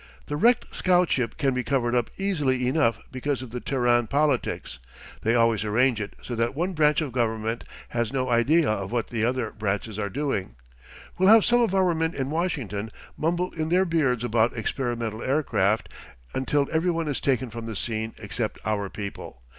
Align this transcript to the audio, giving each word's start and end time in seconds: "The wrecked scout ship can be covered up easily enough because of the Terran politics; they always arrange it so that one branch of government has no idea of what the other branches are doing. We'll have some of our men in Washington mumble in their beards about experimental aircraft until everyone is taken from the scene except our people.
"The 0.25 0.35
wrecked 0.35 0.73
scout 0.75 1.11
ship 1.11 1.37
can 1.37 1.53
be 1.53 1.63
covered 1.63 1.93
up 1.93 2.09
easily 2.17 2.65
enough 2.67 2.97
because 3.11 3.43
of 3.43 3.51
the 3.51 3.59
Terran 3.59 4.07
politics; 4.07 4.79
they 5.21 5.35
always 5.35 5.63
arrange 5.63 6.01
it 6.01 6.15
so 6.23 6.33
that 6.33 6.55
one 6.55 6.73
branch 6.73 7.01
of 7.01 7.11
government 7.11 7.63
has 7.89 8.11
no 8.11 8.27
idea 8.27 8.67
of 8.67 8.91
what 8.91 9.09
the 9.09 9.23
other 9.23 9.51
branches 9.51 9.99
are 9.99 10.09
doing. 10.09 10.55
We'll 11.19 11.29
have 11.29 11.45
some 11.45 11.61
of 11.61 11.75
our 11.75 11.93
men 11.93 12.15
in 12.15 12.31
Washington 12.31 12.91
mumble 13.15 13.51
in 13.53 13.69
their 13.69 13.85
beards 13.85 14.23
about 14.23 14.57
experimental 14.57 15.21
aircraft 15.21 15.87
until 16.33 16.67
everyone 16.71 17.07
is 17.07 17.21
taken 17.21 17.51
from 17.51 17.67
the 17.67 17.75
scene 17.75 18.15
except 18.17 18.57
our 18.65 18.89
people. 18.89 19.43